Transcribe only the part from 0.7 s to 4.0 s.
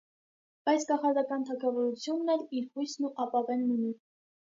կախարդական թագավորությունն էլ իր հույսն ու ապավենն ունի։